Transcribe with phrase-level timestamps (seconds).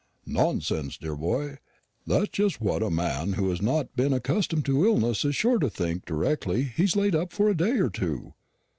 [0.25, 1.59] "Nonsense, dear boy;
[2.07, 5.69] that's just what a man who has not been accustomed to illness is sure to
[5.69, 8.33] think directly he is laid up for a day or two."